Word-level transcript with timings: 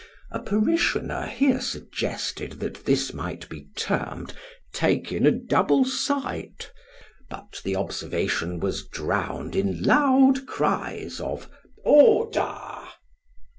(A 0.31 0.39
parishioner 0.39 1.27
here 1.27 1.61
suggested 1.61 2.53
that 2.53 2.85
this 2.85 3.13
might 3.13 3.47
be 3.49 3.67
termed" 3.75 4.33
taking 4.73 5.27
a 5.27 5.31
double 5.31 5.85
sight," 5.85 6.71
but 7.29 7.61
the 7.63 7.75
observation 7.75 8.59
was 8.59 8.83
drowned 8.87 9.55
in 9.55 9.83
loud 9.83 10.47
cries 10.47 11.19
of" 11.19 11.51
Order 11.85 12.67